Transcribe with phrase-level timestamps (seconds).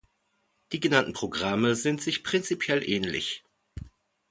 [0.71, 3.43] Die genannten Programme sind sich prinzipiell ähnlich.